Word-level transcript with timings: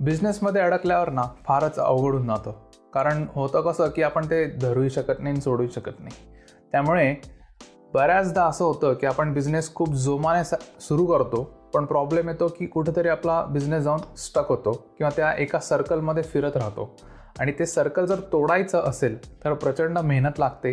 बिझनेसमध्ये 0.00 0.60
अडकल्यावर 0.62 1.08
ना 1.08 1.22
फारच 1.46 1.78
अवघड 1.78 2.12
होऊन 2.12 2.26
जातं. 2.26 2.52
कारण 2.94 3.24
होतं 3.34 3.60
कसं 3.60 3.88
की 3.88 4.02
आपण 4.02 4.26
ते 4.26 4.44
धरूही 4.58 4.90
शकत 4.90 5.20
नाही 5.20 5.40
सोडूही 5.40 5.68
शकत 5.68 6.00
नाही. 6.00 6.14
त्यामुळे 6.72 7.14
बऱ्याचदा 7.94 8.44
असं 8.44 8.64
होतं 8.64 8.94
की 8.94 9.06
आपण 9.06 9.32
बिझनेस 9.32 9.72
खूप 9.74 9.94
जोमाने 9.94 10.44
सुरू 10.80 11.04
करतो 11.06 11.42
पण 11.74 11.84
प्रॉब्लेम 11.84 12.28
येतो 12.28 12.48
की 12.58 12.66
कुठेतरी 12.66 13.08
आपला 13.08 13.42
बिझनेस 13.44 13.82
जाऊन 13.82 14.00
स्टक 14.18 14.48
होतो 14.48 14.72
किंवा 14.98 15.10
त्या 15.16 15.32
एका 15.32 15.58
सर्कलमध्ये 15.60 16.22
फिरत 16.22 16.56
राहतो. 16.56 16.90
आणि 17.40 17.52
ते 17.58 17.66
सर्कल 17.66 18.06
जर 18.06 18.20
तोडायचं 18.32 18.82
असेल 18.88 19.16
तर 19.44 19.52
प्रचंड 19.54 19.98
मेहनत 19.98 20.38
लागते. 20.38 20.72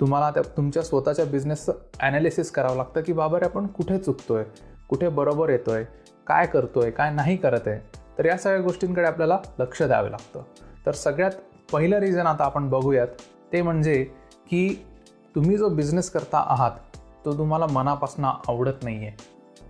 तुम्हाला 0.00 0.30
त्या 0.30 0.42
तुमच्या 0.56 0.82
स्वतःच्या 0.82 1.24
बिझनेसचं 1.24 1.72
ॲनालिसिस 2.00 2.50
करावं 2.50 2.76
लागतं 2.76 3.00
की 3.00 3.12
बाबा 3.12 3.38
रे 3.38 3.44
आपण 3.44 3.66
कुठे 3.68 3.98
चुकतो 3.98 4.34
आहे 4.34 4.44
कुठे 4.88 5.08
बरोबर 5.08 5.50
येतो 5.50 5.72
आहे 5.72 5.84
काय 6.26 6.46
करतो 6.46 6.80
आहे 6.80 6.90
काय 6.90 7.10
नाही 7.10 7.36
करत 7.36 7.66
आहे? 7.66 7.80
तर 8.18 8.24
या 8.24 8.36
सगळ्या 8.36 8.60
गोष्टींकडे 8.60 9.06
आपल्याला 9.06 9.38
लक्ष 9.58 9.82
द्यावे 9.82 10.10
लागतं. 10.10 10.42
तर 10.86 10.92
सगळ्यात 10.92 11.32
पहिलं 11.72 11.98
रिझन 11.98 12.26
आता 12.26 12.44
आपण 12.44 12.68
बघूयात 12.68 13.08
ते 13.52 13.62
म्हणजे 13.62 14.04
की 14.50 14.86
तुम्ही 15.34 15.56
जो 15.56 15.68
बिझनेस 15.68 16.10
करता 16.10 16.38
आहात 16.48 16.96
तो 17.24 17.38
तुम्हाला 17.38 17.66
मनापासून 17.66 18.24
आवडत 18.24 18.82
नाही 18.82 19.06
आहे 19.06 19.16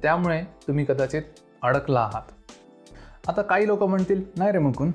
त्यामुळे 0.02 0.42
तुम्ही 0.66 0.84
कदाचित 0.84 1.22
अडकला 1.62 2.00
आहात. 2.00 2.22
आता 3.28 3.42
काही 3.42 3.66
लोक 3.66 3.82
म्हणतील 3.82 4.24
नाही 4.36 4.52
रे 4.52 4.58
मुकुंद 4.58 4.92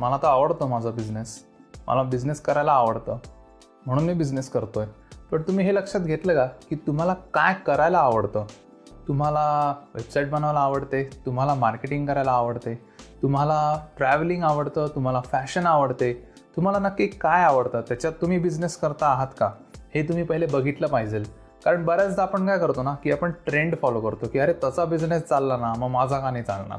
मला 0.00 0.16
तर 0.16 0.26
आवडतं 0.26 0.68
माझा 0.68 0.90
बिझनेस 0.90 1.44
मला 1.86 2.02
बिझनेस 2.02 2.40
करायला 2.40 2.72
आवडतं. 2.72 3.18
म्हणून 3.86 4.04
मी 4.04 4.14
बिझनेस 4.14 4.50
करतोय. 4.50 4.86
पण 5.30 5.42
तुम्ही 5.42 5.64
हे 5.66 5.74
लक्षात 5.74 6.00
घेतलं 6.00 6.34
का 6.34 6.46
की 6.46 6.76
तुम्हाला 6.76 7.14
काय 7.14 7.54
करायला 7.66 7.98
आवडतं? 7.98 8.44
तुम्हाला 9.08 9.74
वेबसाईट 9.94 10.30
बनवायला 10.30 10.60
आवडते 10.60 11.10
तुम्हाला 11.26 11.54
मार्केटिंग 11.54 12.06
करायला 12.06 12.30
आवडते 12.30 12.74
तुम्हाला 13.22 13.78
ट्रॅव्हलिंग 13.96 14.42
आवडतं 14.42 14.86
तुम्हाला 14.94 15.20
फॅशन 15.20 15.66
आवडते 15.66 16.12
तुम्हाला 16.56 16.78
नक्की 16.78 17.06
काय 17.06 17.44
आवडतं 17.44 17.80
त्याच्यात 17.80 18.12
तुम्ही 18.12 18.38
बिझनेस 18.38 18.76
करता 18.76 19.06
आहात 19.06 19.26
का? 19.38 19.50
हे 19.94 20.02
तुम्ही 20.02 20.24
पहिले 20.24 20.46
बघितलं 20.46 20.86
पाहिजे. 20.86 21.22
कारण 21.64 21.84
बऱ्याचदा 21.84 22.22
आपण 22.22 22.46
काय 22.46 22.58
करतो 22.58 22.82
ना 22.82 22.94
की 22.94 23.12
आपण 23.12 23.30
ट्रेंड 23.46 23.74
फॉलो 23.82 24.00
करतो 24.00 24.28
की 24.28 24.38
अरे 24.38 24.52
तसा 24.64 24.84
बिझनेस 24.84 25.22
चालला 25.22 25.56
ना 25.56 25.72
मग 25.78 25.88
माझा 25.88 26.18
का 26.18 26.30
नाही 26.30 26.44
चालणार? 26.44 26.78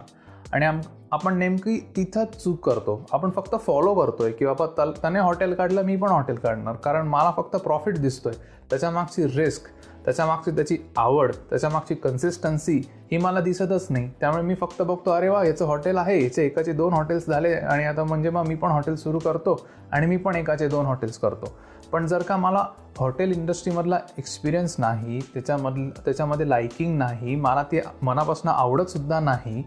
आणि 0.54 0.66
आम 0.66 0.80
आपण 1.12 1.38
नेमकी 1.38 1.78
तिथंच 1.96 2.36
चूक 2.44 2.60
करतो. 2.66 3.02
आपण 3.12 3.30
फक्त 3.36 3.56
फॉलो 3.66 3.94
करतोय 3.94 4.32
की 4.32 4.46
बाबा 4.46 4.66
तल 4.78 4.92
त्याने 5.02 5.20
हॉटेल 5.20 5.54
काढलं 5.54 5.84
मी 5.84 5.96
पण 5.96 6.10
हॉटेल 6.10 6.36
काढणार. 6.36 6.76
कारण 6.76 7.08
मला 7.08 7.32
फक्त 7.38 7.56
प्रॉफिट 7.56 7.98
दिसतोय. 7.98 8.34
त्याच्या 8.70 8.92
मागची 8.92 9.26
रिस्क 9.36 9.68
त्याच्या 10.06 10.26
मागची 10.26 10.52
त्याची 10.52 10.78
आवड 10.98 11.32
त्याच्या 11.50 11.70
मागची 11.70 11.96
कन्सिस्टन्सी 11.96 12.78
ही 13.12 13.18
मला 13.18 13.40
दिसतच 13.40 13.88
नाही. 13.90 14.10
त्यामुळे 14.20 14.44
मी 14.44 14.56
फक्त 14.56 14.82
बघतो 14.82 15.12
अरे 15.12 15.30
वा 15.30 15.44
याचं 15.46 15.66
हॉटेल 15.66 15.98
आहे. 15.98 16.22
याचे 16.24 16.46
एकाचे 16.46 16.74
दोन 16.74 16.94
हॉटेल्स 16.94 17.28
झाले 17.28 17.54
आणि 17.54 17.84
आता 17.86 18.04
म्हणजे 18.04 18.30
मग 18.30 18.48
मी 18.48 18.56
पण 18.56 18.72
हॉटेल 18.72 18.96
सुरू 18.96 19.20
करतो 19.20 19.60
आणि 19.92 20.06
मी 20.06 20.18
पण 20.18 20.36
एकाचे 20.36 20.68
दोन 20.68 20.86
हॉटेल्स 20.86 21.18
करतो. 21.18 21.54
पण 21.92 22.08
जर 22.08 22.22
का 22.22 22.38
मला 22.38 22.66
हॉटेल 23.00 23.32
इंडस्ट्रीमधला 23.32 24.00
एक्सपिरियन्स 24.18 24.76
नाही 24.80 25.20
त्याच्यामधलं 25.34 25.90
त्याच्यामध्ये 26.06 26.50
लायकिंग 26.50 26.98
नाही 26.98 27.36
मला 27.36 27.64
ते 27.64 27.82
मनापासून 28.02 28.52
आवडतसुद्धा 28.52 29.20
नाही 29.20 29.64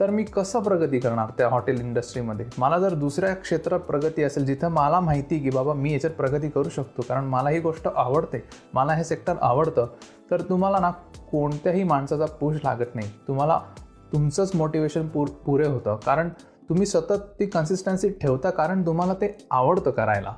तर 0.00 0.10
मी 0.10 0.24
कसं 0.24 0.60
प्रगती 0.60 0.98
करणार 0.98 1.30
त्या 1.38 1.48
हॉटेल 1.48 1.80
इंडस्ट्रीमध्ये 1.80 2.46
मला 2.58 2.78
जर 2.78 2.94
दुसऱ्या 2.94 3.34
क्षेत्रात 3.34 3.80
प्रगती 3.80 4.22
असेल 4.22 4.44
जिथं 4.44 4.68
मला 4.68 5.00
माहिती 5.00 5.38
की 5.38 5.50
बाबा 5.50 5.72
मी 5.72 5.92
याच्यात 5.92 6.12
प्रगती 6.12 6.48
करू 6.48 6.68
शकतो 6.68 7.02
कारण 7.02 7.24
मला 7.24 7.50
ही 7.50 7.60
गोष्ट 7.60 7.88
आवडते 7.96 8.42
मला 8.74 8.92
हे 8.92 9.04
सेक्टर 9.04 9.34
आवडतं 9.42 9.86
तर 10.30 10.40
तुम्हाला 10.40 10.78
ना 10.78 10.90
कोणत्याही 11.30 11.84
माणसाचा 11.84 12.24
पुश 12.24 12.56
लागत 12.64 12.94
नाही. 12.94 13.10
तुम्हाला 13.28 13.60
तुमचंच 14.12 14.54
मोटिवेशन 14.54 15.08
पुर 15.08 15.28
पुरे 15.28 15.66
होतं. 15.66 15.96
कारण 15.96 16.28
तुम्ही 16.68 16.86
सतत 16.86 17.22
ती 17.40 17.46
कन्सिस्टन्सी 17.46 18.08
ठेवता 18.08 18.50
कारण 18.50 18.86
तुम्हाला 18.86 19.14
ते 19.14 19.36
आवडतं 19.50 19.90
करायला. 19.90 20.34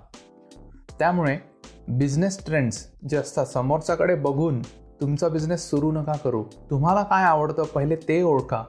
त्यामुळे 0.98 1.38
बिझनेस 1.88 2.44
ट्रेंड्स 2.46 2.86
जे 3.08 3.16
असतात 3.16 3.46
समोरच्याकडे 3.46 4.14
बघून 4.14 4.60
तुमचा 5.00 5.28
बिझनेस 5.28 5.70
सुरू 5.70 5.92
नका 5.92 6.12
करू. 6.12 6.42
तुम्हाला 6.70 7.02
काय 7.02 7.24
आवडतं 7.24 7.62
पहिले 7.64 7.96
ते 7.96 8.22
ओळखा. 8.22 8.64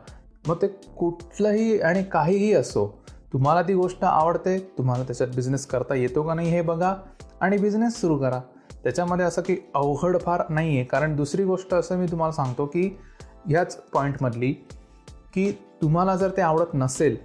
मग 0.47 0.61
ते 0.61 0.67
कुठलंही 0.97 1.79
आणि 1.79 2.03
काहीही 2.03 2.53
असो 2.53 2.87
तुम्हाला 3.33 3.61
ती 3.61 3.73
गोष्ट 3.73 4.03
आवडते 4.03 4.57
तुम्हाला 4.77 5.03
त्याच्यात 5.03 5.29
बिझनेस 5.35 5.65
करता 5.65 5.95
येतो 5.95 6.21
का 6.23 6.33
नाही 6.33 6.49
हे 6.49 6.61
बघा 6.61 6.93
आणि 7.41 7.57
बिझनेस 7.57 7.99
सुरू 8.01 8.17
करा. 8.17 8.39
त्याच्यामध्ये 8.83 9.25
असं 9.25 9.41
की 9.41 9.55
अवघड 9.75 10.17
फार 10.21 10.41
नाही 10.49 10.75
आहे 10.75 10.83
कारण 10.83 11.15
दुसरी 11.15 11.43
गोष्ट 11.43 11.73
असं 11.73 11.97
मी 11.97 12.05
तुम्हाला 12.11 12.31
सांगतो 12.31 12.65
की 12.65 12.89
ह्याच 13.47 13.75
पॉईंटमधली 13.93 14.51
की 15.33 15.51
तुम्हाला 15.81 16.15
जर 16.15 16.31
ते 16.37 16.41
आवडत 16.41 16.73
नसेल 16.73 17.17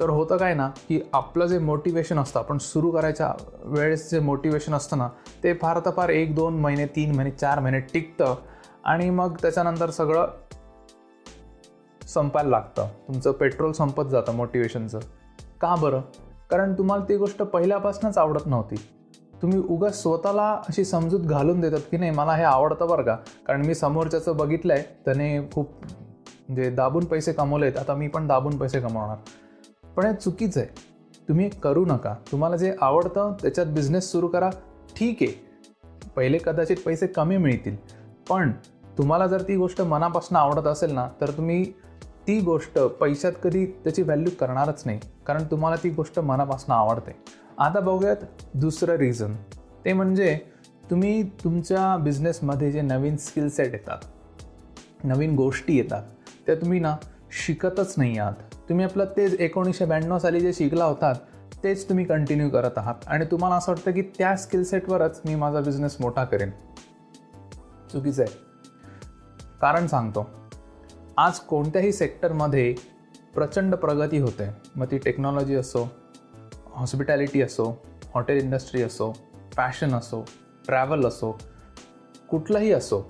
तर 0.00 0.08
होतं 0.08 0.36
काय 0.36 0.54
ना 0.54 0.68
की 0.88 1.00
आपलं 1.12 1.46
जे 1.46 1.58
मोटिवेशन 1.58 2.18
असतं 2.18 2.40
आपण 2.40 2.58
सुरू 2.58 2.90
करायच्या 2.90 3.32
वेळेस 3.64 4.10
जे 4.10 4.20
मोटिवेशन 4.20 4.74
असतं 4.74 4.98
ना 4.98 5.08
ते 5.42 5.52
फार 5.54 5.78
तर 5.86 5.90
फार 5.90 6.08
एक 6.08 6.34
दोन 6.34 6.58
महिने 6.60 6.86
तीन 6.86 7.14
महिने 7.14 7.30
चार 7.30 7.60
महिने 7.60 7.80
टिकतं 7.92 8.34
आणि 8.84 9.10
मग 9.10 9.36
त्याच्यानंतर 9.42 9.90
सगळं 9.90 10.26
संपायला 12.08 12.50
लागतं. 12.50 12.86
तुमचं 13.08 13.32
पेट्रोल 13.32 13.72
संपत 13.72 14.02
जातं 14.10 14.34
मोटिवेशनचं 14.34 14.98
का 15.60 15.74
बरं? 15.74 16.00
कारण 16.50 16.74
तुम्हाला 16.74 17.04
ती 17.08 17.16
गोष्ट 17.16 17.42
पहिल्यापासूनच 17.42 18.18
आवडत 18.18 18.46
नव्हती. 18.46 18.74
तुम्ही 19.42 19.58
उगा 19.58 19.88
स्वतःला 19.88 20.52
अशी 20.52 20.84
समजूत 20.84 21.20
घालून 21.20 21.60
देतात 21.60 21.78
की 21.78 21.96
नाही 21.96 22.10
मला 22.10 22.32
हे 22.32 22.44
आवडतं 22.44 22.88
बरं 22.88 23.02
का? 23.02 23.16
कारण 23.46 23.66
मी 23.66 23.74
समोरच्याचं 23.74 24.36
बघितलं 24.36 24.72
आहे 24.72 24.82
त्याने 24.82 25.48
खूप 25.52 25.70
म्हणजे 25.80 26.70
दाबून 26.70 27.04
पैसे 27.04 27.32
कमवले 27.32 27.66
आहेत. 27.66 27.78
आता 27.78 27.94
मी 27.94 28.08
पण 28.08 28.26
दाबून 28.26 28.58
पैसे 28.58 28.80
कमवणार. 28.80 29.16
पण 29.96 30.06
हे 30.06 30.14
चुकीचं 30.14 30.60
आहे. 30.60 30.68
तुम्ही 31.28 31.48
करू 31.48 31.84
नका. 31.86 32.14
तुम्हाला 32.32 32.56
जे 32.56 32.74
आवडतं 32.80 33.32
त्याच्यात 33.42 33.66
बिझनेस 33.66 34.12
सुरू 34.12 34.28
करा. 34.28 34.50
ठीक 34.96 35.16
आहे. 35.20 35.44
पहिले 36.16 36.38
कदाचित 36.44 36.76
पैसे 36.86 37.06
कमी 37.06 37.36
मिळतील. 37.36 37.76
पण 38.30 38.52
तुम्हाला 38.98 39.26
जर 39.26 39.42
ती 39.42 39.56
गोष्ट 39.56 39.82
मनापासून 39.82 40.36
आवडत 40.36 40.66
असेल 40.66 40.92
ना 40.92 41.08
तर 41.20 41.30
तुम्ही 41.30 41.72
ती 42.26 42.40
गोष्ट 42.40 42.78
पैशात 42.78 43.32
कधी 43.44 43.66
त्याची 43.66 44.02
व्हॅल्यू 44.02 44.30
करणारच 44.40 44.82
नाही. 44.86 45.00
कारण 45.26 45.44
तुम्हाला 45.44 45.76
ती 45.82 45.90
गोष्ट 45.90 46.18
मनापासून 46.18 46.74
आवडते. 46.74 47.16
आता 47.58 47.80
बघूयात 47.80 48.16
दुसरं 48.54 48.94
रिझन 48.94 49.34
ते 49.84 49.92
म्हणजे 49.92 50.38
तुम्ही 50.90 51.22
तुमच्या 51.22 51.96
बिझनेसमध्ये 51.96 52.72
जे 52.72 52.80
नवीन 52.80 53.16
स्किल 53.16 53.48
सेट 53.48 53.72
येतात 53.72 53.98
नवीन 55.04 55.34
गोष्टी 55.34 55.76
येतात 55.76 56.02
त्या 56.46 56.54
तुम्ही 56.54 56.80
ना 56.80 56.96
शिकतच 57.46 57.94
नाही 57.96 58.18
आहात. 58.18 58.32
तुम्ही 58.68 58.84
आपलं 58.84 59.04
तेच 59.16 59.40
एकोणीसशे 59.40 59.84
ब्याण्णव 59.84 60.18
साली 60.18 60.40
जे 60.40 60.52
शिकला 60.52 60.84
होतात 60.84 61.14
तेच 61.64 61.88
तुम्ही 61.88 62.04
कंटिन्यू 62.04 62.48
करत 62.50 62.70
आहात. 62.76 62.94
आणि 63.06 63.24
तुम्हाला 63.24 63.56
असं 63.56 63.72
वाटतं 63.72 63.90
की 63.90 64.02
त्या 64.02 64.36
स्किल 64.36 64.64
सेटवरच 64.64 65.20
मी 65.24 65.34
माझा 65.34 65.60
बिझनेस 65.60 65.96
मोठा 66.00 66.24
करेन. 66.24 66.50
चुकीचं 67.92 68.22
आहे. 68.22 68.32
कारण 69.60 69.86
सांगतो. 69.86 70.43
आज 71.18 71.38
कोणत्याही 71.40 71.92
सेक्टरमध्ये 71.92 72.74
प्रचंड 73.34 73.74
प्रगती 73.74 74.18
होते. 74.18 74.48
मग 74.76 74.86
ती 74.90 74.98
टेक्नॉलॉजी 74.98 75.54
असो 75.54 75.82
हॉस्पिटॅलिटी 76.74 77.42
असो 77.42 77.68
हॉटेल 78.14 78.42
इंडस्ट्री 78.42 78.82
असो 78.82 79.12
फॅशन 79.56 79.94
असो 79.94 80.24
ट्रॅव्हल 80.66 81.06
असो 81.06 81.30
कुठलंही 82.30 82.72
असो 82.72 83.02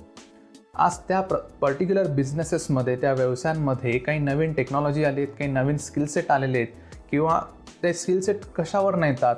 आज 0.74 0.98
त्या 1.08 1.20
प्र 1.20 1.36
पर्टिक्युलर 1.60 2.06
बिझनेसेसमध्ये 2.06 2.96
त्या 2.96 3.12
व्यवसायांमध्ये 3.12 3.98
काही 3.98 4.18
नवीन 4.18 4.52
टेक्नॉलॉजी 4.52 5.04
आली 5.04 5.20
आहेत 5.20 5.34
काही 5.38 5.50
नवीन 5.50 5.76
स्किलसेट 5.76 6.30
आलेले 6.30 6.58
आहेत 6.58 6.96
किंवा 7.10 7.40
ते 7.82 7.92
स्किलसेट 7.92 8.44
कशावर 8.56 8.94
नाही 8.94 9.12
येतात 9.12 9.36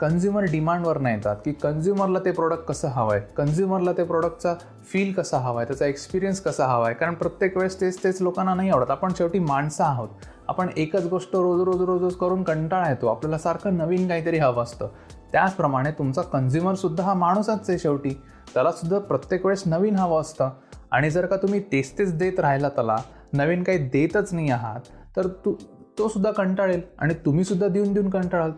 कन्झ्युमर 0.00 0.44
डिमांडवर 0.44 0.98
नाही 0.98 1.16
येतात 1.16 1.36
की 1.44 1.52
कन्झ्युमरला 1.52 2.18
ते 2.18 2.30
प्रोडक्ट 2.30 2.64
कसं 2.64 2.88
हवं 2.88 3.14
आहे 3.14 3.22
कन्झ्युमरला 3.36 3.92
ते 3.92 4.04
प्रोडक्टचा 4.04 4.54
फील 4.84 5.12
कसा 5.12 5.38
हवा 5.38 5.60
आहे 5.60 5.66
त्याचा 5.66 5.86
एक्सपिरियन्स 5.86 6.40
कसा 6.40 6.66
हवा 6.66 6.86
आहे 6.86 6.94
कारण 6.94 7.14
प्रत्येक 7.14 7.56
वेळेस 7.56 7.80
तेच 7.80 8.02
तेच 8.04 8.22
लोकांना 8.22 8.54
नाही 8.54 8.70
आवडत. 8.70 8.90
आपण 8.90 9.12
शेवटी 9.18 9.38
माणसं 9.38 9.84
आहोत. 9.84 10.08
आपण 10.48 10.68
एकच 10.76 11.06
गोष्ट 11.06 11.34
रोज 11.34 11.60
रोज 11.62 11.80
रोज 11.82 12.02
रोज 12.02 12.16
करून 12.16 12.42
कंटाळा 12.42 12.88
येतो. 12.88 13.06
आपल्याला 13.06 13.38
सारखं 13.38 13.76
नवीन 13.76 14.08
काहीतरी 14.08 14.38
हवं 14.38 14.62
असतं. 14.62 14.88
त्याचप्रमाणे 15.32 15.90
तुमचा 15.90 16.22
कन्झ्युमरसुद्धा 16.22 17.04
हा 17.04 17.14
माणूसच 17.14 17.70
आहे 17.70 17.78
शेवटी. 17.78 18.10
त्यालासुद्धा 18.54 18.98
प्रत्येक 18.98 19.46
वेळेस 19.46 19.62
नवीन 19.66 19.96
हवं 19.96 20.20
असतं. 20.20 20.50
आणि 20.90 21.10
जर 21.10 21.26
का 21.26 21.36
तुम्ही 21.36 21.60
तेच 21.60 21.98
तेच 21.98 22.14
देत 22.14 22.40
राहिला 22.40 22.68
त्याला 22.68 22.96
नवीन 23.32 23.62
काही 23.62 23.78
देतच 23.78 24.34
नाही 24.34 24.50
आहात 24.50 24.80
तर 25.16 25.26
तू 25.26 25.54
तो 25.98 26.08
सुद्धा 26.08 26.30
कंटाळेल. 26.30 26.80
आणि 26.98 27.14
तुम्हीसुद्धा 27.14 27.68
देऊन 27.68 27.92
देऊन 27.92 28.10
कंटाळाल. 28.10 28.50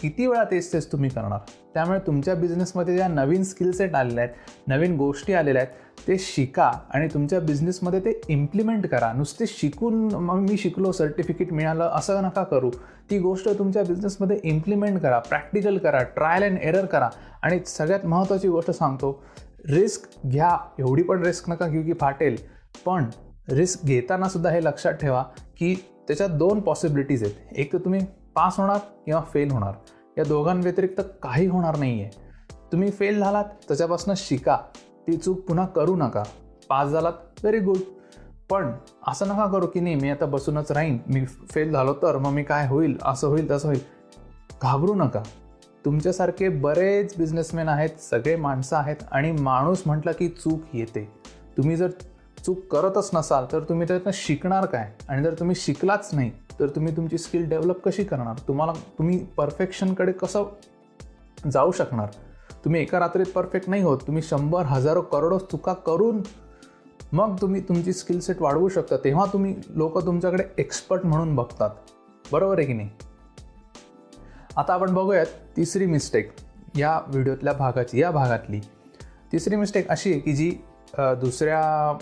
किती 0.00 0.26
वेळा 0.26 0.44
तेच 0.44 0.72
तेच 0.72 0.90
तुम्ही 0.92 1.10
करणार? 1.10 1.38
त्यामुळे 1.74 1.98
तुमच्या 2.06 2.34
बिझनेसमध्ये 2.34 2.96
ज्या 2.96 3.08
नवीन 3.08 3.42
स्किल 3.44 3.70
सेट 3.72 3.94
आलेल्या 3.94 4.24
आहेत 4.24 4.68
नवीन 4.68 4.96
गोष्टी 4.96 5.32
आलेल्या 5.32 5.62
आहेत 5.62 6.06
ते 6.08 6.16
शिका 6.18 6.70
आणि 6.94 7.08
तुमच्या 7.08 7.40
बिझनेसमध्ये 7.40 8.00
ते 8.00 8.20
इम्प्लिमेंट 8.28 8.86
करा. 8.86 9.12
नुसते 9.12 9.44
शिकून 9.46 9.94
मग 10.14 10.40
मी 10.40 10.56
शिकलो 10.56 10.92
सर्टिफिकेट 10.92 11.52
मिळालं 11.52 11.90
असं 11.94 12.22
नका 12.22 12.42
करू. 12.44 12.70
ती 13.10 13.18
गोष्ट 13.18 13.48
तुमच्या 13.58 13.82
बिझनेसमध्ये 13.82 14.38
इम्प्लिमेंट 14.44 15.00
करा 15.00 15.18
प्रॅक्टिकल 15.18 15.78
करा 15.78 16.02
ट्रायल 16.16 16.42
अँड 16.42 16.58
एरर 16.62 16.84
करा. 16.84 17.08
आणि 17.42 17.58
सगळ्यात 17.66 18.06
महत्त्वाची 18.06 18.48
गोष्ट 18.48 18.70
सांगतो 18.70 19.22
रिस्क 19.70 20.08
घ्या. 20.26 20.56
एवढी 20.78 21.02
पण 21.02 21.22
रिस्क 21.22 21.50
नका 21.50 21.68
घेऊ 21.68 21.82
की 21.82 21.92
फाटेल. 22.00 22.36
पण 22.86 23.04
रिस्क 23.48 23.84
घेताना 23.84 24.28
सुद्धा 24.28 24.50
हे 24.50 24.64
लक्षात 24.64 24.92
ठेवा 24.92 25.22
की 25.58 25.74
त्याच्यात 26.08 26.30
दोन 26.30 26.60
पॉसिबिलिटीज 26.60 27.22
आहेत. 27.22 27.34
एक 27.56 27.72
तर 27.72 27.78
तुम्ही 27.78 28.00
पास 28.36 28.58
होणार 28.58 28.78
किंवा 29.04 29.20
फेल 29.32 29.50
होणार. 29.50 29.74
या 30.18 30.24
दोघांव्यतिरिक्त 30.24 31.00
काही 31.22 31.46
होणार 31.46 31.76
नाही 31.76 32.02
आहे 32.02 32.10
तुम्ही 32.72 32.90
फेल 32.90 33.18
झालात 33.18 33.44
त्याच्यापासून 33.68 34.14
शिका. 34.16 34.56
ती 35.06 35.16
चूक 35.16 35.40
पुन्हा 35.40 35.66
करू 35.66 35.96
नका. 35.96 36.22
पास 36.68 36.88
झालात 36.88 37.12
व्हेरी 37.42 37.58
गुड 37.58 37.76
पण 38.50 38.72
असं 39.06 39.28
नका 39.28 39.46
करू 39.46 39.66
की 39.66 39.80
नाही 39.80 39.94
मी 39.94 40.10
आता 40.10 40.26
बसूनच 40.26 40.72
राहीन. 40.72 40.98
मी 41.06 41.24
फेल 41.26 41.72
झालो 41.72 41.94
तर 41.94 42.18
मग 42.18 42.30
मी 42.30 42.42
काय 42.42 42.66
होईल 42.68 42.96
असं 43.02 43.28
होईल 43.28 43.50
तसं 43.50 43.68
होईल. 43.68 43.80
घाबरू 44.62 44.94
नका. 44.94 45.22
तुमच्यासारखे 45.84 46.48
बरेच 46.48 47.14
बिझनेसमॅन 47.18 47.68
आहेत 47.68 48.00
सगळे 48.00 48.36
माणसं 48.36 48.76
आहेत 48.76 48.96
आणि 49.12 49.32
माणूस 49.32 49.82
म्हटलं 49.86 50.12
की 50.12 50.28
चूक 50.28 50.60
येते. 50.72 51.08
तुम्ही 51.56 51.76
जर 51.76 51.90
चूक 52.44 52.58
करतच 52.72 53.10
नसाल 53.14 53.44
तर 53.52 53.60
तुम्ही 53.60 53.88
त्यातनं 53.88 54.10
शिकणार 54.14 54.66
काय? 54.66 54.92
आणि 55.08 55.22
जर 55.22 55.34
तुम्ही 55.34 55.56
शिकलाच 55.56 56.10
नाही 56.12 56.30
तर 56.60 56.68
तुम्ही 56.74 56.96
तुमची 56.96 57.18
स्किल 57.18 57.48
डेव्हलप 57.48 57.80
कशी 57.84 58.04
करणार? 58.04 58.38
तुम्हाला 58.48 58.72
तुम्ही 58.98 59.18
परफेक्शनकडे 59.36 60.12
कसं 60.12 60.44
जाऊ 61.52 61.72
शकणार? 61.72 62.08
तुम्ही 62.64 62.80
एका 62.80 62.98
रात्रीत 63.00 63.26
परफेक्ट 63.34 63.68
नाही 63.68 63.82
होत. 63.82 63.98
तुम्ही 64.06 64.22
शंभर 64.22 64.64
हजारो 64.66 65.00
करोडो 65.02 65.38
चुका 65.40 65.72
करून 65.86 66.22
मग 67.12 67.36
तुम्ही 67.40 67.60
तुमची 67.60 67.92
स्किल 67.92 68.20
सेट 68.20 68.40
वाढवू 68.42 68.68
शकता. 68.68 68.96
तेव्हा 69.04 69.24
तुम्ही 69.32 69.54
लोक 69.70 69.98
तुमच्याकडे 70.06 70.44
एक्सपर्ट 70.58 71.04
म्हणून 71.06 71.34
बघतात. 71.36 71.70
बरोबर 72.32 72.58
आहे 72.58 72.66
की 72.66 72.72
नाही? 72.72 72.88
आता 74.56 74.74
आपण 74.74 74.94
बघूयात 74.94 75.26
तिसरी 75.56 75.86
मिस्टेक 75.86 76.32
या 76.76 76.98
व्हिडिओतल्या 77.08 77.52
भागाची 77.52 78.00
या 78.00 78.10
भागातली. 78.10 78.60
तिसरी 79.32 79.56
मिस्टेक 79.56 79.88
अशी 79.90 80.10
आहे 80.10 80.20
की 80.20 80.32
जी 80.32 80.50
दुसऱ्या 81.20 81.96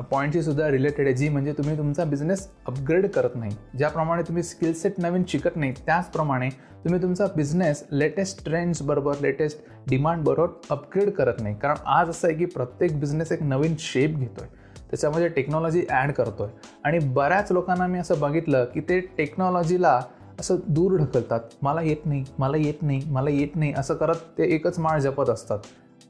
पॉईंटशी 0.00 0.42
सुद्धा 0.42 0.70
रिलेटेड 0.70 1.06
आहे 1.06 1.14
जी 1.16 1.28
म्हणजे 1.28 1.52
तुम्ही 1.52 1.76
तुमचा 1.78 2.04
बिझनेस 2.04 2.48
अपग्रेड 2.66 3.06
करत 3.06 3.34
नाही. 3.34 3.56
ज्याप्रमाणे 3.78 4.22
तुम्ही 4.22 4.42
स्किलसेट 4.42 4.94
नवीन 4.98 5.22
शिकत 5.28 5.56
नाही 5.56 5.72
त्याचप्रमाणे 5.86 6.48
तुम्ही 6.84 7.02
तुमचा 7.02 7.26
बिझनेस 7.36 7.84
लेटेस्ट 7.92 8.44
ट्रेंड्सबरोबर 8.44 9.20
लेटेस्ट 9.20 9.64
डिमांडबरोबर 9.88 10.52
अपग्रेड 10.70 11.10
करत 11.10 11.40
नाही. 11.40 11.54
कारण 11.54 11.76
आज 11.86 12.08
असं 12.08 12.28
आहे 12.28 12.36
की 12.36 12.44
प्रत्येक 12.44 12.98
बिझनेस 13.00 13.32
एक 13.32 13.42
नवीन 13.42 13.74
शेप 13.78 14.16
घेतोय. 14.18 14.46
त्याच्यामध्ये 14.90 15.28
टेक्नॉलॉजी 15.28 15.84
ॲड 15.90 16.12
करतोय. 16.12 16.48
आणि 16.84 16.98
बऱ्याच 17.14 17.52
लोकांना 17.52 17.86
मी 17.86 17.98
असं 17.98 18.20
बघितलं 18.20 18.64
की 18.64 18.80
ते 18.80 19.00
टेक्नॉलॉजीला 19.18 20.00
असं 20.40 20.56
दूर 20.68 20.96
ढकलतात. 20.96 21.40
मला 21.62 21.82
येत 21.82 22.06
नाही 22.06 22.24
मला 22.38 22.56
येत 22.56 22.82
नाही 22.82 23.00
मला 23.10 23.30
येत 23.30 23.56
नाही 23.56 23.72
असं 23.76 23.94
करत 23.94 24.16
ते 24.38 24.54
एकच 24.54 24.78
माळ 24.78 24.98
जपत 24.98 25.30
असतात. 25.30 25.58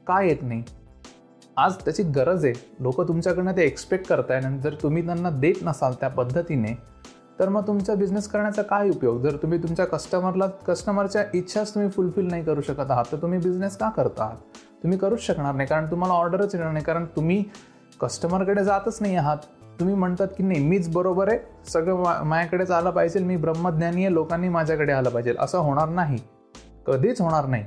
का 0.07 0.21
येत 0.21 0.41
नाही? 0.41 0.63
आज 1.57 1.75
त्याची 1.75 2.03
गरज 2.03 2.45
आहे. 2.45 2.53
लोक 2.79 3.01
तुमच्याकडनं 3.07 3.55
ते 3.57 3.63
एक्सपेक्ट 3.63 4.07
करताय 4.07 4.39
आणि 4.41 4.59
जर 4.59 4.75
तुम्ही 4.83 5.05
त्यांना 5.05 5.29
देत 5.29 5.55
नसाल 5.63 5.93
त्या 5.99 6.09
पद्धतीने 6.09 6.73
तर 7.39 7.49
मग 7.49 7.67
तुमचा 7.67 7.93
बिझनेस 7.95 8.27
करण्याचा 8.27 8.61
काय 8.61 8.89
उपयोग? 8.89 9.21
जर 9.21 9.35
तुम्ही 9.35 9.61
तुमच्या 9.63 9.85
कस्टमरला 9.85 10.47
कस्टमरच्या 10.67 11.23
इच्छाच 11.33 11.73
तुम्ही 11.75 11.89
फुलफिल 11.89 12.27
नाही 12.27 12.43
करू 12.43 12.61
शकत 12.61 12.91
आहात 12.91 13.05
तर 13.11 13.17
तुम्ही 13.21 13.39
बिझनेस 13.39 13.77
का 13.77 13.89
करता 13.89 14.23
आहात? 14.23 14.37
तुम्ही 14.83 14.97
करूच 14.97 15.21
शकणार 15.21 15.55
नाही 15.55 15.69
कारण 15.69 15.89
तुम्हाला 15.91 16.13
ऑर्डरच 16.13 16.55
येणार 16.55 16.71
नाही 16.71 16.85
कारण 16.85 17.05
तुम्ही 17.15 17.43
कस्टमरकडे 18.01 18.63
जातच 18.63 18.97
नाही 19.01 19.15
आहात. 19.15 19.37
तुम्ही 19.79 19.95
म्हणतात 19.95 20.27
की 20.37 20.43
नाही 20.43 20.67
मीच 20.67 20.89
बरोबर 20.93 21.29
आहे 21.29 21.69
सगळं 21.69 22.01
मा 22.03 22.21
माझ्याकडेच 22.23 22.71
आलं 22.71 22.89
पाहिजे 22.89 23.19
मी 23.19 23.35
ब्रह्मज्ञानी 23.35 24.03
आहे 24.05 24.13
लोकांनी 24.13 24.49
माझ्याकडे 24.49 24.91
आलं 24.91 25.09
पाहिजे. 25.09 25.33
असं 25.39 25.57
होणार 25.57 25.89
नाही. 25.89 26.17
कधीच 26.87 27.21
होणार 27.21 27.45
नाही. 27.45 27.63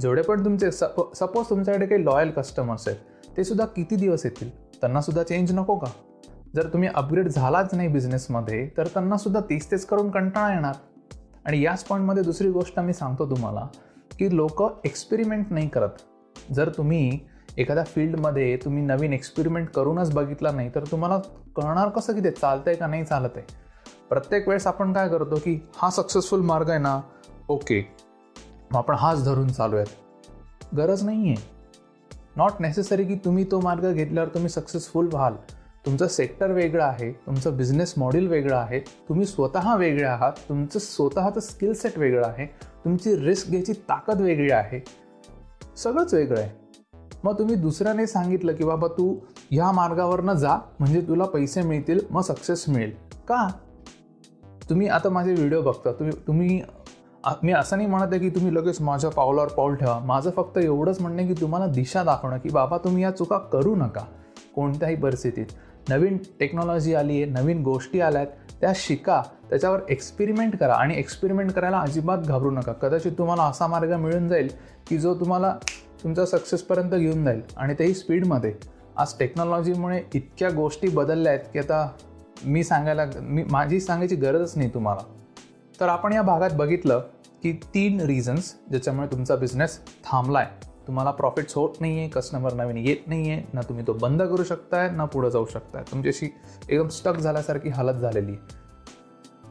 जेवढे 0.00 0.22
पण 0.22 0.44
तुमचे 0.44 0.70
सप 0.72 1.14
सपोज 1.14 1.50
तुमच्याकडे 1.50 1.86
काही 1.86 2.04
लॉयल 2.04 2.30
कस्टमर्स 2.30 2.88
आहेत 2.88 2.98
ते 3.36 3.44
सुद्धा 3.44 3.64
किती 3.66 3.96
दिवस 3.96 4.24
येतील? 4.24 4.50
त्यांना 4.80 5.00
सुद्धा 5.00 5.22
चेंज 5.22 5.52
नको 5.52 5.76
का? 5.78 5.90
जर 6.54 6.66
तुम्ही 6.72 6.88
अपग्रेड 6.94 7.28
झालाच 7.28 7.74
नाही 7.74 7.88
बिझनेसमध्ये 7.88 8.66
तर 8.76 8.86
त्यांना 8.86 9.16
सुद्धा 9.16 9.40
तीच 9.40 9.70
तेच 9.70 9.84
करून 9.86 10.10
कंटाळा 10.10 10.52
येणार. 10.54 10.74
आणि 11.46 11.62
याच 11.62 11.84
पॉईंटमध्ये 11.84 12.22
दुसरी 12.22 12.50
गोष्ट 12.50 12.78
मी 12.80 12.92
सांगतो 12.92 13.30
तुम्हाला 13.30 13.66
की 14.18 14.36
लोक 14.36 14.62
एक्सपेरिमेंट 14.84 15.52
नाही 15.52 15.68
करत. 15.68 15.90
जर 16.52 16.68
तुम्ही 16.68 17.18
एखाद्या 17.58 17.84
फील्डमध्ये 17.84 18.56
तुम्ही 18.64 18.82
नवीन 18.82 19.12
एक्सपेरिमेंट 19.12 19.68
करूनच 19.68 20.12
बघितला 20.14 20.50
नाही 20.50 20.70
तर 20.74 20.84
तुम्हाला 20.90 21.18
कळणार 21.56 21.88
कसं 21.88 22.14
की 22.14 22.24
ते 22.24 22.30
चालतंय 22.30 22.74
का 22.74 22.86
नाही 22.86 23.04
चालत 23.04 23.36
आहे 23.36 23.62
प्रत्येक 24.08 24.48
वेळेस 24.48 24.66
आपण 24.66 24.92
काय 24.92 25.08
करतो 25.08 25.36
की 25.36 25.58
हा 25.76 25.90
सक्सेसफुल 25.90 26.40
मार्ग 26.40 26.70
आहे 26.70 26.78
ना 26.78 27.00
ओके 27.48 27.80
मग 28.70 28.76
आपण 28.76 28.94
हाच 28.94 29.24
धरून 29.24 29.48
चालू 29.48 29.76
आहेत 29.76 30.74
गरज 30.76 31.04
नाही 31.04 31.28
आहे 31.28 31.53
नॉट 32.36 32.50
नेसेसरी 32.60 33.04
की 33.04 33.14
तुम्ही 33.14 33.44
तो 33.50 33.60
मार्ग 33.60 33.92
घेतल्यावर 33.92 34.28
तुम्ही 34.28 34.48
सक्सेसफुल 34.48 35.08
व्हाल. 35.12 35.34
तुमचं 35.86 36.06
सेक्टर 36.06 36.52
वेगळं 36.52 36.84
आहे 36.84 37.12
तुमचं 37.12 37.56
बिझनेस 37.56 37.94
मॉडेल 37.96 38.26
वेगळं 38.26 38.56
आहे 38.56 38.78
तुम्ही 38.80 39.26
स्वतः 39.26 39.76
वेगळे 39.76 40.04
आहात 40.04 40.32
तुमचं 40.48 40.78
स्वतःचं 40.78 41.40
स्किल 41.40 41.72
सेट 41.72 41.98
वेगळं 41.98 42.26
आहे 42.26 42.46
तुमची 42.84 43.26
रिस्क 43.26 43.48
घ्यायची 43.48 43.72
ताकद 43.72 44.20
वेगळी 44.20 44.50
आहे. 44.50 44.84
सगळंच 45.76 46.14
वेगळं 46.14 46.40
आहे. 46.40 46.50
मग 47.24 47.38
तुम्ही 47.38 47.54
दुसऱ्याने 47.54 48.06
सांगितलं 48.06 48.54
की 48.54 48.64
बाबा 48.64 48.88
तू 48.88 49.16
ह्या 49.50 49.72
मार्गावरनं 49.72 50.34
जा 50.34 50.56
म्हणजे 50.78 51.00
तुला 51.00 51.24
पैसे 51.24 51.62
मिळतील 51.62 52.00
मग 52.10 52.22
सक्सेस 52.22 52.68
मिळेल. 52.68 52.92
का? 53.28 53.48
तुम्ही 54.70 54.88
आता 54.88 55.08
माझे 55.08 55.32
व्हिडिओ 55.32 55.62
बघता 55.62 55.92
तुम्ही 55.92 56.16
तुम्ही 56.26 56.62
मी 57.42 57.52
असं 57.52 57.76
नाही 57.76 57.88
म्हणत 57.88 58.12
आहे 58.12 58.18
की 58.20 58.28
तुम्ही 58.28 58.54
लगेच 58.54 58.80
माझ्या 58.80 59.10
पावलावर 59.10 59.48
पाऊल 59.48 59.74
ठेवा. 59.74 59.98
माझं 59.98 60.30
फक्त 60.30 60.58
एवढंच 60.58 61.00
म्हणणं 61.00 61.22
आहे 61.22 61.34
की 61.34 61.40
तुम्हाला 61.40 61.66
दिशा 61.66 62.02
दाखवणं 62.04 62.38
की 62.38 62.48
बाबा 62.48 62.78
तुम्ही 62.78 63.02
या 63.02 63.10
चुका 63.10 63.38
करू 63.52 63.74
नका 63.76 64.04
कोणत्याही 64.54 64.96
परिस्थितीत. 64.96 65.46
नवीन 65.88 66.16
टेक्नॉलॉजी 66.40 66.94
आली 66.94 67.22
आहे 67.22 67.30
नवीन 67.32 67.62
गोष्टी 67.62 68.00
आल्या 68.00 68.20
आहेत 68.20 68.60
त्या 68.60 68.72
शिका 68.76 69.20
त्याच्यावर 69.50 69.80
एक्सपेरिमेंट 69.88 70.56
करा 70.56 70.74
आणि 70.74 70.98
एक्सपेरिमेंट 70.98 71.50
करायला 71.52 71.78
अजिबात 71.78 72.18
घाबरू 72.18 72.50
नका. 72.50 72.72
कदाचित 72.72 73.12
तुम्हाला 73.18 73.42
असा 73.42 73.66
मार्ग 73.66 73.94
मिळून 73.94 74.28
जाईल 74.28 74.48
की 74.88 74.98
जो 74.98 75.14
तुम्हाला 75.14 75.56
तुमचा 76.02 76.24
सक्सेसपर्यंत 76.26 76.90
घेऊन 76.90 77.24
जाईल 77.24 77.40
आणि 77.56 77.74
तेही 77.78 77.94
स्पीडमध्ये 77.94 78.54
आज 78.96 79.14
टेक्नॉलॉजीमुळे 79.18 80.02
इतक्या 80.14 80.50
गोष्टी 80.50 80.88
बदलल्या 80.88 81.32
आहेत 81.32 81.44
की 81.52 81.58
आता 81.58 81.88
मी 82.44 82.64
सांगायला 82.64 83.04
मी 83.20 83.44
माझी 83.50 83.80
सांगायची 83.80 84.16
गरजच 84.16 84.56
नाही 84.56 84.68
तुम्हाला. 84.74 85.04
तर 85.80 85.88
आपण 85.88 86.12
या 86.12 86.22
भागात 86.22 86.50
बघितलं 86.56 87.00
की 87.44 87.52
तीन 87.74 88.00
रिझन्स 88.00 88.54
ज्याच्यामुळे 88.70 89.06
तुमचा 89.06 89.36
बिझनेस 89.36 89.78
थांबला 90.04 90.38
आहे 90.38 90.72
तुम्हाला 90.86 91.10
प्रॉफिट्स 91.10 91.54
होत 91.54 91.80
नाही 91.80 91.98
आहे 91.98 92.08
कस्टमर 92.08 92.52
नवीन 92.52 92.76
येत 92.76 93.06
नाही 93.06 93.30
आहे 93.30 93.42
ना 93.52 93.60
तुम्ही 93.60 93.86
तो 93.86 93.92
बंद 93.92 94.22
करू 94.22 94.44
शकताय 94.44 94.88
ना 94.90 95.04
पुढं 95.04 95.28
जाऊ 95.28 95.46
शकताय. 95.46 95.82
तुमच्याशी 95.90 96.28
एकदम 96.70 96.88
स्टक 96.88 97.16
झाल्यासारखी 97.16 97.68
हालत 97.68 98.00
झालेली. 98.00 98.32
आहे 98.32 98.62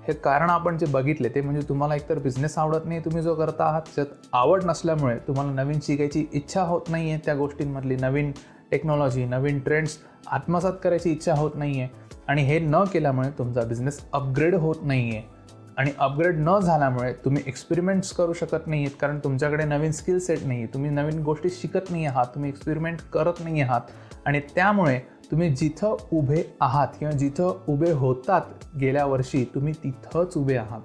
हे 0.08 0.14
कारण 0.14 0.50
आपण 0.50 0.78
जे 0.78 0.86
बघितले 0.86 1.30
ते 1.36 1.42
म्हणजे 1.42 1.68
तुम्हाला 1.70 1.96
एकतर 1.96 2.20
बिझनेस 2.20 2.58
आवडत 2.58 2.86
नाही 2.86 3.00
तुम्ही 3.00 3.22
जो 3.24 3.36
करता 3.36 3.66
आहात 3.66 3.82
त्यात 3.96 4.06
आवड 4.34 4.64
नसल्यामुळे 4.64 5.18
तुम्हाला 5.28 5.52
नवीन 5.54 5.80
शिकायची 5.84 6.26
इच्छा 6.34 6.62
होत 6.62 6.90
नाही 6.90 7.10
आहे 7.12 7.20
त्या 7.26 7.36
गोष्टींमधली 7.36 7.96
नवीन 7.96 8.32
टेक्नॉलॉजी 8.72 9.26
नवीन 9.26 9.60
ट्रेंड्स 9.60 9.98
आत्मसात 10.28 10.74
करायची 10.84 11.12
इच्छा 11.12 11.34
होत 11.34 11.56
नाही 11.56 11.80
आहे 11.82 11.90
आणि 12.28 12.44
हे 12.44 12.60
न 12.60 12.84
केल्यामुळे 12.84 13.30
तुमचा 13.38 13.62
बिझनेस 13.62 14.02
अपग्रेड 14.14 14.56
होत 14.56 14.84
नाही 14.84 15.10
आहे 15.12 15.33
आणि 15.78 15.92
अपग्रेड 15.98 16.40
न 16.40 16.58
झाल्यामुळे 16.60 17.12
तुम्ही 17.26 17.44
एक्सपेरिमेंट्स 17.48 18.12
करू 18.14 18.34
शकत 18.34 18.68
नाही 18.68 18.82
आहेत 18.82 18.96
कारण 19.02 19.20
तुमच्याकडे 19.24 19.64
नवीन 19.66 19.92
स्किल 19.92 20.20
सेट 20.20 20.46
नाही 20.46 20.60
आहे 20.60 20.74
तुम्ही 20.74 20.90
नवीन 20.92 21.22
गोष्टी 21.24 21.50
शिकत 21.50 21.92
नाही 21.92 22.06
आहात 22.06 22.26
तुम्ही 22.36 22.50
एक्सपेरिमेंट 22.50 23.02
करत 23.14 23.44
नाही 23.44 23.62
आहात. 23.62 23.82
आणि 24.26 24.40
त्यामुळे 24.56 25.00
तुम्ही 25.32 25.50
जिथं 25.50 25.96
उभे 26.12 26.44
आहात 26.62 26.88
किंवा 27.00 27.14
जिथं 27.18 27.64
उभे 27.68 27.92
होतात 27.92 28.66
गेल्या 28.80 29.06
वर्षी 29.06 29.44
तुम्ही 29.56 29.74
तिथंच 29.84 30.38
उभे 30.38 30.56
आहात. 30.58 30.82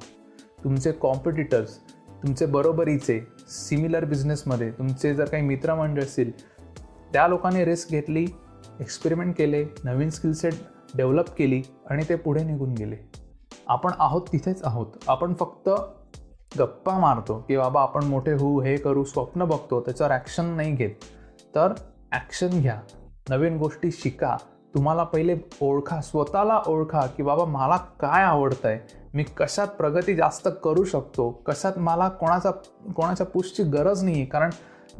तुमचे 0.64 0.92
कॉम्पिटिटर्स 0.92 1.78
तुमचे 2.22 2.46
बरोबरीचे 2.46 3.20
सिमिलर 3.48 4.04
बिझनेसमध्ये 4.04 4.70
तुमचे 4.70 5.14
जर 5.14 5.24
काही 5.24 5.42
मित्रमंडळ 5.42 6.02
असतील 6.02 6.30
त्या 7.12 7.26
लोकांनी 7.28 7.64
रिस्क 7.64 7.90
घेतली 7.90 8.24
एक्सपेरिमेंट 8.80 9.34
केले 9.36 9.64
नवीन 9.84 10.10
स्किल 10.10 10.32
सेट 10.32 10.54
डेव्हलप 10.96 11.28
केली 11.38 11.62
आणि 11.90 12.02
ते 12.08 12.14
पुढे 12.14 12.44
निघून 12.44 12.72
गेले. 12.74 12.96
आपण 13.68 13.90
आहोत 13.98 14.22
तिथेच 14.32 14.62
आहोत. 14.64 14.86
आपण 15.08 15.34
फक्त 15.34 15.68
गप्पा 16.58 16.98
मारतो 16.98 17.38
की 17.48 17.56
बाबा 17.56 17.80
आपण 17.82 18.04
मोठे 18.04 18.32
होऊ 18.32 18.60
हे 18.62 18.76
करू 18.76 19.02
स्वप्न 19.04 19.44
बघतो 19.44 19.80
त्याच्यावर 19.80 20.12
ॲक्शन 20.12 20.44
नाही 20.56 20.74
घेत. 20.74 21.04
तर 21.54 21.72
ॲक्शन 22.12 22.60
घ्या. 22.60 22.78
नवीन 23.30 23.56
गोष्टी 23.58 23.90
शिका. 23.92 24.36
तुम्हाला 24.74 25.02
पहिले 25.02 25.36
ओळखा 25.62 26.00
स्वतःला 26.00 26.60
ओळखा 26.66 27.04
की 27.06 27.22
बाबा 27.22 27.44
मला 27.44 27.76
काय 28.00 28.24
आवडतं 28.24 28.68
आहे 28.68 28.96
मी 29.14 29.22
कशात 29.36 29.68
प्रगती 29.78 30.14
जास्त 30.14 30.48
करू 30.64 30.84
शकतो? 30.84 31.30
कशात 31.46 31.78
मला 31.78 32.08
कोणाचा 32.10 32.50
कोणाच्या 32.96 33.26
पुशची 33.26 33.62
गरज 33.62 34.02
नाही 34.04 34.16
आहे 34.16 34.24
कारण 34.24 34.50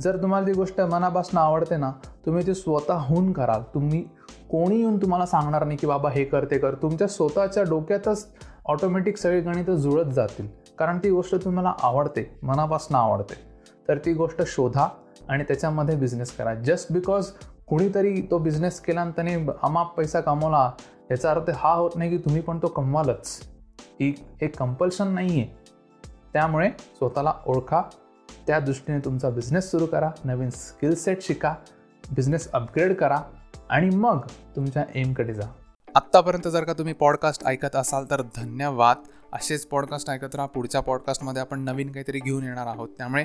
जर 0.00 0.16
तुम्हाला 0.22 0.46
ती 0.46 0.52
गोष्ट 0.52 0.80
मनापासून 0.80 1.38
आवडते 1.38 1.76
ना 1.76 1.90
तुम्ही 2.26 2.46
ती 2.46 2.54
स्वतःहून 2.54 3.32
कराल. 3.32 3.62
तुम्ही 3.74 4.02
कोणी 4.50 4.78
येऊन 4.78 5.00
तुम्हाला 5.02 5.26
सांगणार 5.26 5.64
नाही 5.64 5.78
की 5.78 5.86
बाबा 5.86 6.10
हे 6.10 6.24
करते 6.24 6.58
कर. 6.58 6.74
तुमच्या 6.82 7.08
स्वतःच्या 7.08 7.62
डोक्यातच 7.62 8.26
ऑटोमॅटिक 8.68 9.16
सगळी 9.16 9.40
गणितं 9.40 9.74
जुळत 9.74 10.04
जातील. 10.04 10.48
कारण 10.78 10.98
ती 10.98 11.10
गोष्ट 11.10 11.34
तुम्हाला 11.44 11.74
आवडते 11.82 12.38
मनापासून 12.42 12.96
आवडते. 12.96 13.34
तर 13.88 13.98
ती 13.98 14.12
गोष्ट 14.12 14.42
शोधा 14.46 14.88
आणि 15.28 15.44
त्याच्यामध्ये 15.44 15.96
बिझनेस 15.96 16.36
करा. 16.36 16.54
जस्ट 16.54 16.92
बिकॉज 16.92 17.26
कुणीतरी 17.66 18.20
तो 18.30 18.38
बिझनेस 18.38 18.80
केला 18.80 19.00
आणि 19.00 19.10
त्याने 19.10 19.34
अमाप 19.62 19.96
पैसा 19.96 20.20
कमवला 20.20 20.72
याचा 21.10 21.30
अर्थ 21.30 21.50
हा 21.50 21.72
होत 21.72 21.90
नाही 21.94 22.10
की 22.10 22.18
तुम्ही 22.18 22.40
पण 22.42 22.58
तो 22.58 22.66
कमवालच. 22.66 23.40
ही 23.80 24.24
एक 24.40 24.56
कंपल्शन 24.56 25.08
नाही 25.08 25.40
आहे 25.40 25.58
त्यामुळे 26.32 26.70
स्वतःला 26.70 27.32
ओळखा. 27.46 27.82
त्या 28.46 28.60
दृष्टीने 28.60 28.98
तुमचा 28.98 29.30
बिझनेस 29.30 29.70
सुरू 29.70 29.86
करा. 29.86 30.10
नवीन 30.24 30.50
स्किल 30.50 30.94
सेट 30.94 31.22
शिका. 31.22 31.54
बिझनेस 32.12 32.52
अपग्रेड 32.52 32.96
करा. 32.96 33.18
आणि 33.70 33.96
मग 33.96 34.20
तुमच्या 34.56 34.84
एमकडे 34.94 35.34
जा. 35.34 35.48
आत्तापर्यंत 35.98 36.48
जर 36.48 36.64
का 36.64 36.72
तुम्ही 36.72 36.94
पॉडकास्ट 36.94 37.46
ऐकत 37.46 37.76
असाल 37.76 38.04
तर 38.10 38.22
धन्यवाद. 38.36 38.96
असेच 39.32 39.66
पॉडकास्ट 39.66 40.10
ऐकत 40.10 40.34
राहा. 40.34 40.46
पुढच्या 40.46 40.80
पॉडकास्टमध्ये 40.80 41.42
आपण 41.42 41.60
नवीन 41.60 41.92
काहीतरी 41.92 42.20
घेऊन 42.20 42.44
येणार 42.44 42.66
आहोत. 42.66 42.88
त्यामुळे 42.98 43.24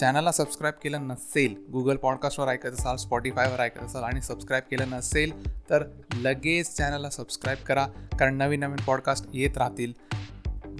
चॅनलला 0.00 0.32
सबस्क्राईब 0.32 0.74
केलं 0.82 1.08
नसेल 1.08 1.54
गुगल 1.72 1.96
पॉडकास्टवर 1.96 2.48
ऐकत 2.48 2.66
असाल 2.66 2.96
स्पॉटीफायवर 2.96 3.60
ऐकत 3.60 3.82
असाल 3.82 4.02
आणि 4.02 4.22
सबस्क्राईब 4.22 4.64
केलं 4.70 4.90
नसेल 4.90 5.32
तर 5.70 5.84
लगेच 6.14 6.76
चॅनलला 6.76 7.10
सबस्क्राईब 7.10 7.64
करा 7.64 7.86
कारण 8.18 8.34
नवीन 8.34 8.60
नवीन 8.60 8.84
पॉडकास्ट 8.86 9.26
येत 9.34 9.58
राहतील. 9.58 9.92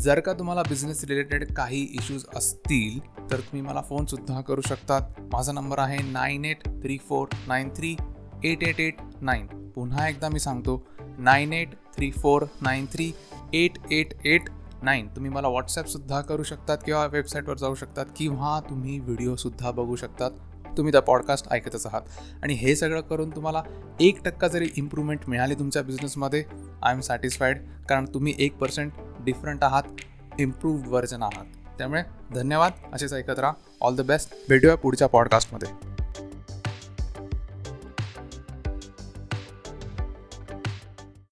जर 0.00 0.20
का 0.20 0.32
तुम्हाला 0.32 0.62
बिझनेस 0.62 1.04
रिलेटेड 1.04 1.52
काही 1.52 1.82
इश्यूज 1.82 2.24
असतील 2.36 3.00
तर 3.30 3.36
तुम्ही 3.36 3.60
मला 3.60 3.82
फोनसुद्धा 3.82 4.40
करू 4.40 4.60
शकतात. 4.60 5.02
माझा 5.32 5.52
नंबर 5.52 5.78
आहे 5.78 6.02
nine 6.02 6.44
eight 6.44 6.64
three 6.64 6.98
four 7.08 7.26
nine 7.48 7.68
three 7.76 7.96
eight 8.44 8.62
eight 8.62 8.80
eight 8.80 8.94
nine 9.20 9.46
पुन्हा 9.74 10.08
एकदा 10.08 10.28
मी 10.28 10.38
सांगतो 10.38 10.82
nine 11.22 11.52
eight 11.52 11.74
three 11.96 12.10
four 12.10 12.44
nine 12.62 12.86
three 12.92 13.12
eight 13.54 13.78
eight 13.90 14.14
eight 14.24 14.48
nine. 14.82 15.08
तुम्ही 15.08 15.30
मला 15.30 15.48
व्हॉट्सॲपसुद्धा 15.48 16.20
करू 16.20 16.42
शकतात 16.42 16.78
किंवा 16.84 17.04
वेबसाईटवर 17.06 17.56
जाऊ 17.56 17.74
शकतात 17.74 18.06
किंवा 18.16 18.58
तुम्ही 18.70 18.98
व्हिडिओसुद्धा 18.98 19.70
बघू 19.70 19.96
शकतात. 19.96 20.30
तुम्ही 20.76 20.92
त्या 20.92 21.02
पॉडकास्ट 21.02 21.46
ऐकतच 21.50 21.86
आहात. 21.86 22.02
आणि 22.42 22.54
हे 22.54 22.74
सगळं 22.76 23.00
करून 23.00 23.30
तुम्हाला 23.30 23.62
एक 24.00 24.22
टक्का 24.24 24.48
जरी 24.48 24.68
इम्प्रूव्हमेंट 24.76 25.28
मिळाली 25.28 25.54
तुमच्या 25.54 25.82
बिझनेसमध्ये 25.82 26.44
आय 26.82 26.94
एम 26.94 27.00
सॅटिस्फाईड 27.00 27.62
कारण 27.88 28.06
तुम्ही 28.14 28.34
एक 28.38 28.56
पर्सेंट 28.56 28.92
डिफरंट 29.20 29.64
आहात 29.64 29.82
इम्प्रूव 30.38 30.88
व्हर्जन 30.88 31.22
आहात. 31.22 31.44
त्यामुळे 31.78 32.02
धन्यवाद. 32.34 32.72
असेच 32.92 33.12
ऐकत 33.12 33.38
राहा. 33.38 33.52
ऑल 33.80 33.96
द 33.96 34.00
बेस्ट 34.00 34.34
भेटूया 34.48 34.74
पुढच्या 34.74 35.08
पॉडकास्टमध्ये 35.08 35.91